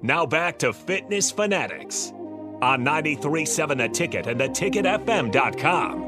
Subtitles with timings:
[0.00, 2.12] Now back to Fitness Fanatics
[2.62, 6.06] on 93.7 The Ticket and theticketfm.com.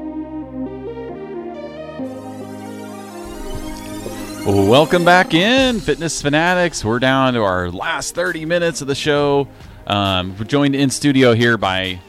[4.45, 6.85] Welcome back in, Fitness Fanatics.
[6.85, 9.49] We're down to our last 30 minutes of the show.
[9.85, 11.99] Um, we're joined in studio here by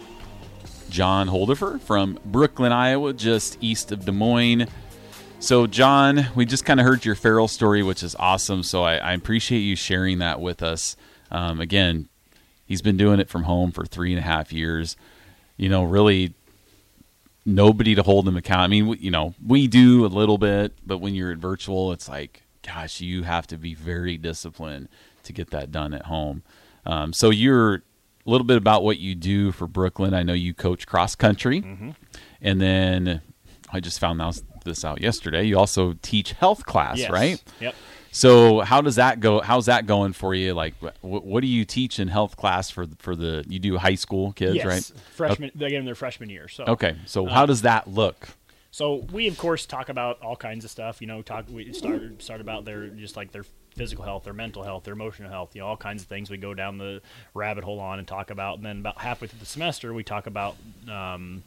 [0.88, 4.68] John Holdifer from Brooklyn, Iowa, just east of Des Moines.
[5.40, 8.62] So, John, we just kind of heard your Farrell story, which is awesome.
[8.62, 10.96] So, I, I appreciate you sharing that with us.
[11.32, 12.08] Um, again,
[12.66, 14.96] he's been doing it from home for three and a half years.
[15.56, 16.34] You know, really
[17.44, 18.60] nobody to hold him account.
[18.62, 21.92] I mean, we, you know, we do a little bit, but when you're at virtual,
[21.92, 24.88] it's like, gosh, you have to be very disciplined
[25.24, 26.42] to get that done at home.
[26.86, 27.80] Um, so you're a
[28.26, 30.14] little bit about what you do for Brooklyn.
[30.14, 31.90] I know you coach cross country, Mm-hmm.
[32.40, 33.20] and then
[33.72, 35.42] I just found this this out yesterday.
[35.44, 37.10] You also teach health class, Yes.
[37.10, 37.42] right?
[37.60, 37.74] Yep.
[38.12, 39.40] So how does that go?
[39.40, 40.52] How's that going for you?
[40.52, 43.94] Like, wh- what do you teach in health class for for the you do high
[43.94, 44.66] school kids, yes.
[44.66, 44.92] right?
[45.14, 45.50] Freshman.
[45.54, 46.46] They get in their freshman year.
[46.46, 48.28] So Okay, so how does that look?
[48.70, 51.00] So we of course talk about all kinds of stuff.
[51.00, 54.62] You know, talk we start start about their just like their physical health, their mental
[54.62, 55.54] health, their emotional health.
[55.54, 57.00] You know, all kinds of things we go down the
[57.32, 58.56] rabbit hole on and talk about.
[58.56, 60.56] And then about halfway through the semester, we talk about
[60.90, 61.42] um,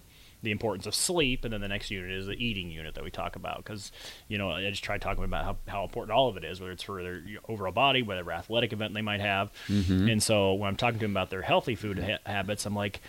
[0.45, 1.43] the importance of sleep.
[1.43, 3.91] And then the next unit is the eating unit that we talk about because
[4.29, 6.71] you know I just try talking about how, how important all of it is, whether
[6.71, 9.51] it's for their overall body, whether athletic event they might have.
[9.67, 10.07] Mm-hmm.
[10.07, 13.01] And so when I'm talking to them about their healthy food ha- habits, I'm like,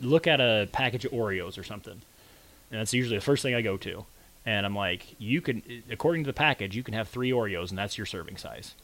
[0.00, 2.00] look at a package of Oreos or something
[2.72, 4.04] and that's usually the first thing I go to.
[4.44, 7.78] And I'm like, you can, according to the package, you can have three Oreos, and
[7.78, 8.74] that's your serving size.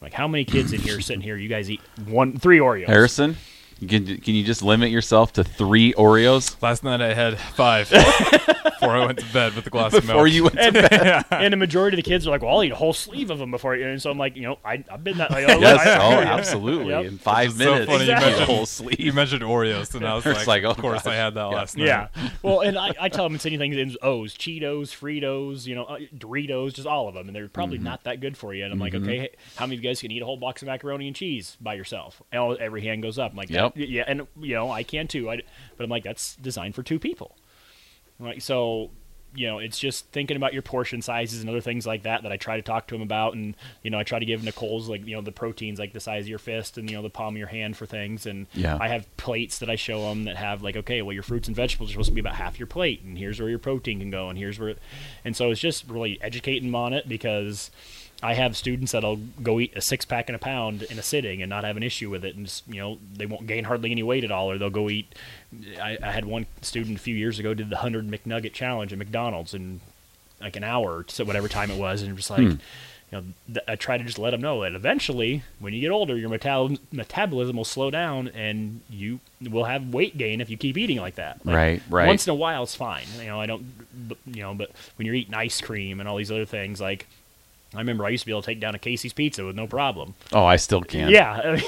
[0.00, 1.36] Like, how many kids in here sitting here?
[1.36, 2.86] You guys eat one, three Oreos.
[2.86, 3.36] Harrison,
[3.80, 8.90] can can you just limit yourself to three Oreos Last night I had five before
[8.90, 10.14] I went to bed with a glass of milk.
[10.14, 11.24] before you went to bed?
[11.30, 13.38] and the majority of the kids are like, well, I'll eat a whole sleeve of
[13.38, 13.74] them before.
[13.74, 15.30] And so I'm like, you know, I, I've been that.
[15.30, 16.90] Like, oh, Yes, I- oh, absolutely.
[16.90, 17.04] Yep.
[17.06, 19.00] In five It's so minutes, funny you you mentioned- a whole sleeve.
[19.00, 21.12] You mentioned Oreos, and I was like, like, oh, of course gosh.
[21.12, 21.56] I had that Yeah.
[21.56, 21.86] last night.
[21.86, 22.08] Yeah.
[22.42, 25.98] Well, and I, I tell them it's anything in O's, Cheetos, Fritos, you know, uh,
[26.14, 27.84] Doritos, just all of them, and they're probably Mm-hmm.
[27.84, 28.64] not that good for you.
[28.64, 30.60] And I'm like, okay, hey, how many of you guys can eat a whole box
[30.62, 32.22] of macaroni and cheese by yourself?
[32.30, 33.30] And all, every hand goes up.
[33.32, 33.63] I'm like, Yep.
[33.70, 35.30] That- yeah, and you know, I can too.
[35.30, 35.42] I,
[35.76, 37.36] but I'm like, that's designed for two people.
[38.22, 38.90] I'm so.
[39.36, 42.30] You know, it's just thinking about your portion sizes and other things like that that
[42.30, 44.88] I try to talk to them about, and you know, I try to give Nicole's
[44.88, 47.10] like you know the proteins like the size of your fist and you know the
[47.10, 48.78] palm of your hand for things, and Yeah.
[48.80, 51.56] I have plates that I show them that have like, okay, well, your fruits and
[51.56, 54.10] vegetables are supposed to be about half your plate, and here's where your protein can
[54.12, 54.76] go, and here's where,
[55.24, 57.72] and so it's just really educating them on it because
[58.24, 61.42] I have students that'll go eat a six pack and a pound in a sitting
[61.42, 63.90] and not have an issue with it, and just, you know they won't gain hardly
[63.90, 65.14] any weight at all, or they'll go eat.
[65.80, 68.98] I, I had one student a few years ago did the hundred McNugget challenge at
[68.98, 69.82] McDonald's in
[70.40, 72.40] like an hour, so whatever time it was, and just like.
[72.40, 72.54] Hmm.
[73.12, 75.90] You know, th- I try to just let them know that eventually, when you get
[75.90, 80.56] older, your metal- metabolism will slow down, and you will have weight gain if you
[80.56, 81.44] keep eating like that.
[81.44, 82.06] Like, Right, right.
[82.08, 83.04] Once in a while, it's fine.
[83.20, 83.66] You know, I don't,
[84.26, 87.06] you know, but when you're eating ice cream and all these other things, like
[87.74, 89.66] I remember I used to be able to take down a Casey's pizza with no
[89.66, 90.14] problem.
[90.32, 91.10] Oh, I still can.
[91.10, 91.60] Yeah,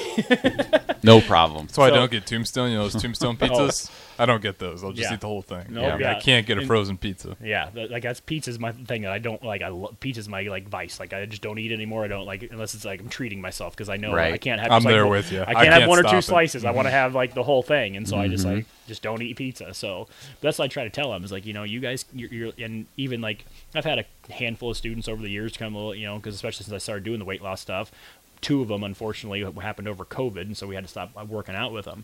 [1.03, 1.67] no problem.
[1.67, 2.71] That's why So- I don't get Tombstone.
[2.71, 3.89] You know those Tombstone pizzas.
[3.89, 3.93] Oh.
[4.19, 4.83] I don't get those.
[4.83, 5.15] I'll just Yeah.
[5.15, 5.65] eat the whole thing.
[5.69, 6.11] No, Like, yeah.
[6.11, 7.35] I can't get a And- frozen pizza.
[7.43, 7.69] yeah.
[7.73, 9.61] th- Like that's pizza's my thing that I don't like.
[9.61, 10.99] I lo- pizza's my like vice.
[10.99, 12.03] Like I just don't eat anymore.
[12.03, 14.33] I don't like unless it's like I'm treating myself because I know Right.
[14.33, 14.71] I can't have.
[14.71, 15.41] I'm just, there one- with you.
[15.41, 16.21] I I can't have can't one or two it.
[16.23, 16.65] slices.
[16.65, 18.55] I want to have like the whole thing, and so I just Mm-hmm.
[18.55, 19.73] like just don't eat pizza.
[19.73, 20.07] So
[20.41, 22.51] that's what I try to tell them is like you know you guys you're, you're
[22.59, 23.45] and even like
[23.75, 26.35] I've had a handful of students over the years come a little you know because
[26.35, 27.91] especially since I started doing the weight loss stuff.
[28.39, 31.71] Two of them, unfortunately, happened over COVID, and so we had to stop working out
[31.73, 32.03] with them.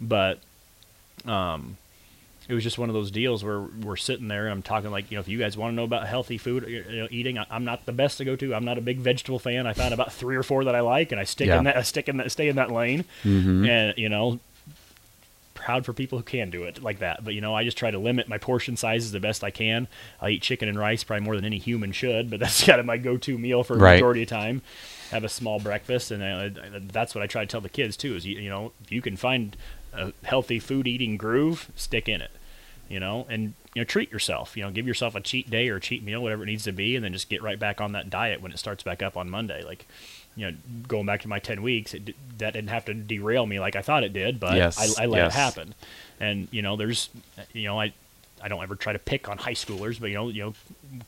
[0.00, 0.38] But
[1.26, 1.76] um,
[2.48, 5.10] it was just one of those deals where we're sitting there and I'm talking like,
[5.10, 7.44] you know, if you guys want to know about healthy food you know, eating, I,
[7.50, 8.54] I'm not the best to go to.
[8.54, 9.66] I'm not a big vegetable fan.
[9.66, 11.58] I found about three or four that I like, and I stick Yeah.
[11.58, 14.40] in that, I stick in that, stay in that lane, and you know,
[15.54, 17.24] proud for people who can do it like that.
[17.24, 19.88] But you know, I just try to limit my portion sizes the best I can.
[20.20, 22.86] I eat chicken and rice probably more than any human should, but that's kind of
[22.86, 23.94] my go-to meal for the Right.
[23.96, 24.62] majority of time.
[25.10, 28.14] Have a small breakfast, and uh, that's what I try to tell the kids too.
[28.14, 29.56] Is you, you know, if you can find
[29.98, 32.30] a healthy food eating groove, stick in it.
[32.88, 34.56] You know, and you know, treat yourself.
[34.56, 36.72] You know, give yourself a cheat day or a cheat meal, whatever it needs to
[36.72, 39.14] be, and then just get right back on that diet when it starts back up
[39.14, 39.62] on Monday.
[39.62, 39.84] Like,
[40.34, 40.56] you know,
[40.86, 43.82] going back to my ten weeks, it, that didn't have to derail me like I
[43.82, 45.34] thought it did, but Yes, I, I let yes.
[45.34, 45.74] it happen.
[46.18, 47.10] And you know, there's,
[47.52, 47.92] you know, I,
[48.42, 50.54] I don't ever try to pick on high schoolers, but you know, you know,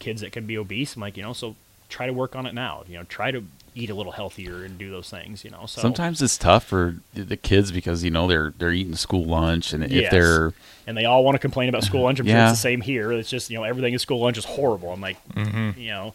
[0.00, 0.96] kids that can be obese.
[0.96, 1.56] I'm like, you know, so
[1.90, 2.84] try to work on it now.
[2.88, 3.44] You know, try to
[3.75, 5.44] eat a little healthier and do those things.
[5.44, 8.94] You know, so Sometimes it's tough for the kids because you know they're they're eating
[8.96, 10.10] school lunch, and if Yes.
[10.10, 10.52] they're
[10.87, 12.19] and they all want to complain about school lunch.
[12.20, 12.50] I'm sure Yeah.
[12.50, 13.12] it's the same here.
[13.12, 14.92] It's just you know everything in school lunch is horrible.
[14.92, 15.78] I'm like, mm-hmm.
[15.78, 16.14] you know,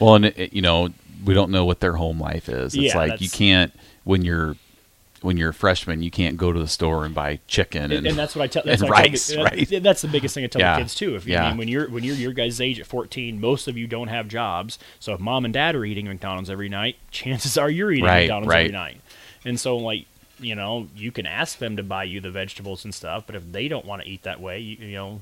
[0.00, 0.88] well, and it, you know
[1.24, 2.74] we don't know what their home life is.
[2.74, 3.72] It's Yeah, like you can't
[4.04, 4.56] when you're
[5.26, 8.06] when you're a freshman, you can't go to the store and buy chicken and, and,
[8.06, 8.62] and that's what I tell.
[8.64, 9.82] That's and tell rice, the- right?
[9.82, 10.76] That's the biggest thing I tell Yeah.
[10.76, 11.14] the kids too.
[11.16, 11.44] If you, Yeah.
[11.44, 14.08] I mean, when you're when you're your guys' age at 14, most of you don't
[14.08, 14.78] have jobs.
[15.00, 18.20] So if mom and dad are eating McDonald's every night, chances are you're eating Right,
[18.22, 18.60] McDonald's right.
[18.66, 19.00] every night.
[19.44, 20.06] And so like
[20.38, 23.52] you know, you can ask them to buy you the vegetables and stuff, but if
[23.52, 25.20] they don't want to eat that way, you, you know,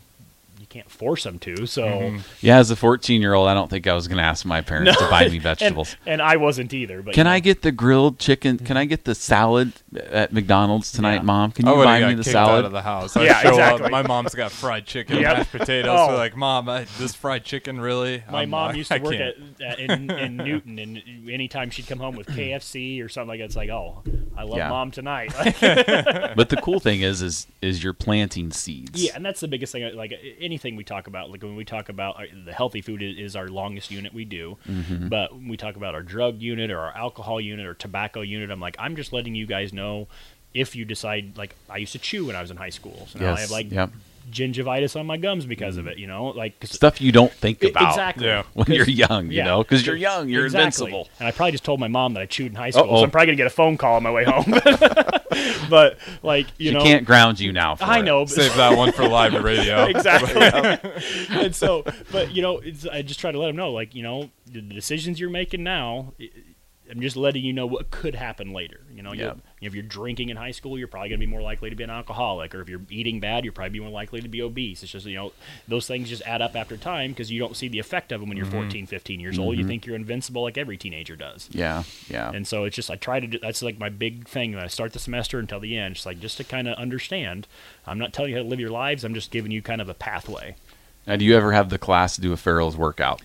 [0.58, 1.66] you can't force them to.
[1.66, 1.82] So.
[1.84, 2.18] Mm-hmm.
[2.40, 4.60] Yeah, as a 14 year old, I don't think I was going to ask my
[4.60, 5.96] parents to buy me vegetables.
[6.06, 7.02] and I wasn't either.
[7.02, 8.58] But Can you I get the grilled chicken?
[8.58, 11.22] Can I get the salad at McDonald's tonight, Yeah.
[11.22, 11.52] Mom?
[11.52, 13.16] Can you buy me the salad out of the house.
[13.16, 13.84] I Yeah, show exactly.
[13.86, 13.90] up.
[13.90, 15.36] My mom's got fried chicken, Yep.
[15.36, 15.96] mashed potatoes.
[15.98, 16.08] Oh.
[16.08, 18.22] We're like, Mom, I, this fried chicken really?
[18.30, 19.34] My I'm mom like, used to I work at,
[19.64, 23.44] at in, in Newton, and anytime she'd come home with KFC or something like that,
[23.46, 24.02] it's like, oh,
[24.36, 24.68] I love Yeah.
[24.68, 25.32] mom tonight.
[26.36, 29.02] but the cool thing is, is is you're planting seeds.
[29.02, 29.94] Yeah, and that's the biggest thing.
[29.96, 33.16] Like anything we talk about, like when we talk about uh, the healthy food is,
[33.18, 35.08] is our longest unit we do, Mm-hmm.
[35.08, 38.50] but when we talk about our drug unit or our alcohol unit or tobacco unit,
[38.50, 40.08] I'm like, I'm just letting you guys know
[40.52, 41.36] if you decide.
[41.36, 43.40] Like I used to chew when I was in high school, so now I Yes.
[43.42, 43.90] have like Yep.
[44.30, 45.98] Gingivitis on my gums because of it.
[45.98, 48.42] You know, like Stuff you don't think about exactly Yeah.
[48.54, 49.44] when you're young, you yeah.
[49.44, 50.64] know, because you're young, you're Exactly.
[50.92, 51.08] invincible.
[51.18, 52.96] And I probably just told my mom that I chewed in high school, Uh-oh.
[52.98, 54.44] so I'm probably gonna get a phone call on my way home.
[55.70, 57.74] but like you she know, can't ground you now.
[57.76, 58.02] For I it.
[58.02, 58.24] know.
[58.24, 59.84] but- Save that one for live radio.
[59.84, 60.34] exactly.
[61.30, 64.02] and so, but you know, it's, I just try to let them know, like you
[64.02, 66.12] know, the decisions you're making now.
[66.20, 66.28] i
[66.90, 68.80] I'm just letting you know what could happen later.
[68.94, 69.24] You know, Yeah.
[69.24, 71.76] you'll- if you're drinking in high school, you're probably going to be more likely to
[71.76, 74.82] be an alcoholic, or if you're eating bad, you're probably more likely to be obese.
[74.82, 75.32] It's just you know
[75.66, 78.28] those things just add up after time because you don't see the effect of them
[78.28, 78.56] when you're mm-hmm.
[78.56, 79.56] 14, 15 years old.
[79.56, 79.68] You mm-hmm.
[79.68, 81.48] think you're invincible like every teenager does.
[81.52, 82.30] Yeah, yeah.
[82.32, 84.68] And so it's just I try to do that's like my big thing when I
[84.68, 87.46] start the semester until the end, just like just to kind of understand.
[87.86, 89.04] I'm not telling you how to live your lives.
[89.04, 90.56] I'm just giving you kind of a pathway.
[91.06, 93.22] now, do you ever have the class do a Farrell's workout?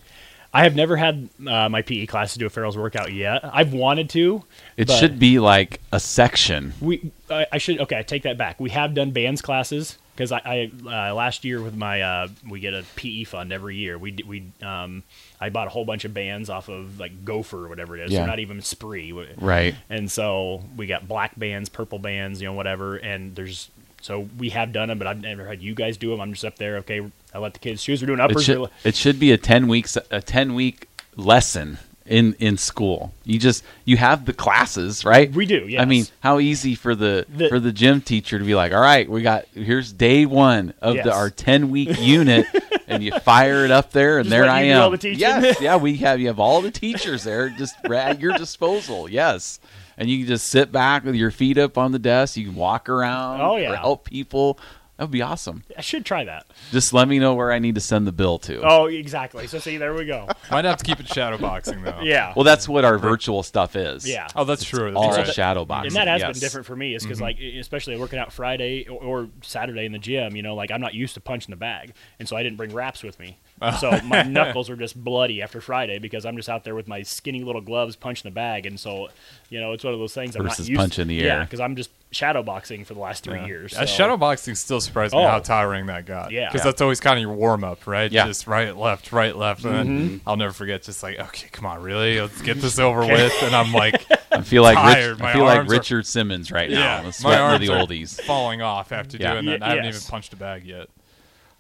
[0.54, 3.42] I have never had uh, my PE class to do a Farrell's workout yet.
[3.44, 4.44] I've wanted to.
[4.78, 6.74] It should be like a section.
[6.82, 7.98] We I, I should okay.
[7.98, 8.60] I take that back.
[8.60, 12.60] We have done bands classes because I, I uh, last year with my uh, we
[12.60, 13.98] get a PE fund every year.
[13.98, 15.04] We we um
[15.40, 18.12] I bought a whole bunch of bands off of like Gopher or whatever it is.
[18.12, 18.20] Yeah.
[18.20, 19.12] They're not even Spree.
[19.38, 19.76] Right.
[19.90, 22.96] And so we got black bands, purple bands, you know, whatever.
[22.96, 23.70] And there's
[24.02, 26.22] so we have done them, but I've never had you guys do them.
[26.22, 26.78] I'm just up there.
[26.78, 27.02] Okay,
[27.34, 28.02] I let the kids choose.
[28.02, 28.44] We're doing It uppers.
[28.46, 33.14] should, we're- it should be a 10 weeks a 10 week lesson in in school.
[33.24, 35.32] You just you have the classes, right?
[35.32, 38.56] We do, I mean, how easy for the, The- for the gym teacher to be
[38.56, 41.06] like, "All right, we got here's day 1 of Yes.
[41.06, 42.46] the our 10 week unit."
[42.92, 44.82] And you fire it up there, and Just there I am.
[44.82, 45.20] all the teaching?
[45.20, 49.08] Yes, yeah, we have you have all the teachers there, just at your disposal.
[49.08, 49.60] Yes,
[50.00, 52.38] and you can just sit back with your feet up on the desk.
[52.38, 53.42] You can walk around.
[53.42, 53.76] Oh, or yeah.
[53.76, 54.58] help people.
[55.00, 55.64] That would be awesome.
[55.78, 56.46] I should try that.
[56.72, 58.60] Just let me know where I need to send the bill to.
[58.62, 59.48] Oh, exactly.
[59.48, 60.28] So see, there we go.
[60.52, 62.02] Might have to keep it shadow boxing though.
[62.04, 62.34] Yeah.
[62.36, 64.06] Well, that's what our virtual stuff is.
[64.06, 64.28] yeah.
[64.36, 64.94] Oh, that's true.
[64.96, 65.34] all That's right.
[65.34, 65.88] shadow boxing.
[65.88, 66.34] and that has yes.
[66.34, 67.24] been different for me is because mm-hmm.
[67.24, 70.72] like e- especially working out friday or, or saturday in the gym you know like
[70.72, 73.38] i'm not used to punching the bag and so i didn't bring wraps with me
[73.62, 73.76] oh.
[73.80, 77.02] so my knuckles are just bloody after friday because i'm just out there with my
[77.02, 79.08] skinny little gloves punching the bag and so
[79.50, 81.26] you know it's one of those things i'm Versus not used punching the air.
[81.26, 83.46] yeah because i'm just shadow boxing for the last three Yeah.
[83.46, 85.28] years so- shadow boxing still surprised me Oh.
[85.28, 86.32] how tiring that got.
[86.32, 86.48] Yeah.
[86.48, 86.72] because Yeah.
[86.72, 88.12] that's always kind of your warm up, right?
[88.12, 88.26] Yeah.
[88.26, 89.98] just right, left, right, left, and Mm-hmm.
[90.08, 90.82] then I'll never forget.
[90.82, 92.20] Just like, okay, come on, really?
[92.20, 93.34] Let's get this over with.
[93.44, 95.20] And I'm like, I feel like tired.
[95.20, 96.80] Rich, I feel like arms are- Richard Simmons right now.
[96.80, 98.22] yeah, The my sweating of arms the oldies.
[98.24, 99.34] falling off after Yeah.
[99.34, 99.60] doing that.
[99.60, 99.96] Ye- I haven't yes.
[99.98, 100.88] even punched a bag yet.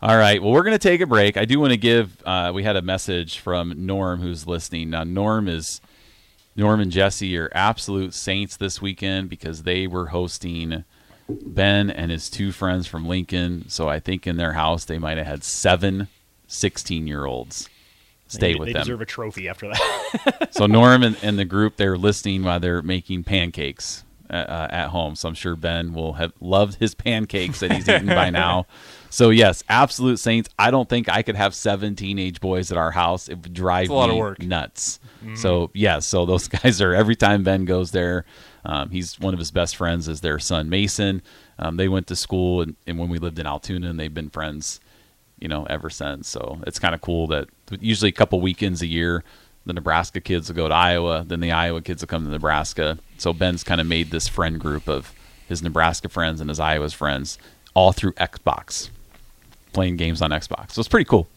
[0.02, 0.42] All right.
[0.42, 1.36] Well, we're going to take a break.
[1.36, 2.24] I do want to give.
[2.26, 4.90] Uh, we had a message from Norm who's listening.
[4.90, 5.82] Now, Norm is
[6.56, 10.84] Norm and Jesse are absolute saints this weekend because they were hosting
[11.30, 13.70] Ben and his two friends from Lincoln.
[13.70, 16.08] So I think in their house they might have had seven
[16.48, 17.70] 16 year olds
[18.28, 18.82] stay they, with they them.
[18.82, 22.60] They deserve a trophy after that So Norm and, and the group they're listening while
[22.60, 25.16] they're making pancakes uh, uh, at home.
[25.16, 28.66] So I'm sure Ben will have loved his pancakes that he's eaten by now.
[29.12, 30.50] So yes, absolute saints.
[30.60, 33.28] I don't think I could have seven teenage boys at our house.
[33.28, 34.40] It would drive a lot me of work.
[34.40, 35.00] nuts.
[35.34, 38.26] So yes, so those guys are every time Ben goes there.
[38.66, 41.24] Um, he's one of his best friends is their son Mason.
[41.58, 44.30] Um, they went to school and, and when we lived in Altoona, and they've been
[44.30, 44.80] friends
[45.40, 46.28] you know, ever since.
[46.28, 47.48] So it's kind of cool that
[47.80, 49.24] usually a couple weekends a year,
[49.66, 52.98] the Nebraska kids will go to Iowa, then the Iowa kids will come to Nebraska.
[53.20, 55.14] So Ben's kind of made this friend group of
[55.48, 57.38] his Nebraska friends and his Iowa's friends
[57.74, 58.90] all through Xbox,
[59.74, 60.72] playing games on Xbox.
[60.72, 61.28] So it's pretty cool.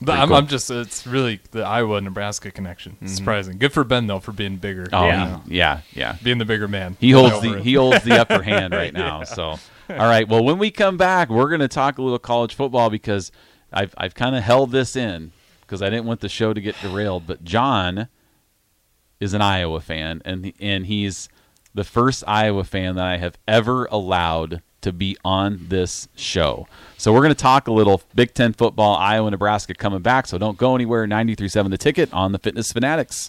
[0.00, 0.36] But Pretty I'm, cool.
[0.36, 2.96] I'm just, it's really the Iowa Nebraska connection.
[3.00, 3.58] It's surprising.
[3.58, 4.86] Good for Ben, though, for being bigger.
[4.92, 5.40] Oh, Yeah.
[5.48, 6.16] he- yeah, yeah.
[6.22, 6.96] Being the bigger man.
[7.00, 7.62] He holds the it.
[7.64, 9.24] he holds the upper hand right now.
[9.24, 10.28] So, all right.
[10.28, 13.32] Well, when we come back, we're going to talk a little college football because
[13.72, 16.76] I've I've kind of held this in because I didn't want the show to get
[16.80, 17.26] derailed.
[17.26, 18.06] But John
[19.20, 21.28] is an Iowa fan, and and he's
[21.74, 26.66] the first Iowa fan that I have ever allowed to be on this show.
[26.96, 30.26] So we're going to talk a little Big Ten football, Iowa, Nebraska coming back.
[30.26, 31.06] So don't go anywhere.
[31.06, 33.26] 93.7 The Ticket on the Fitness Fanatics.